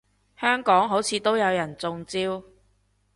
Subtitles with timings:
[0.35, 2.41] 香港好似都有人中招